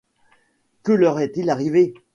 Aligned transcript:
Que 0.81 0.93
leur 0.93 1.19
est-il 1.19 1.51
arrivé?... 1.51 1.93